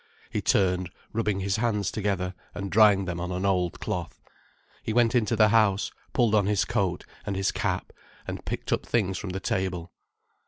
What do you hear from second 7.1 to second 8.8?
and his cap, and picked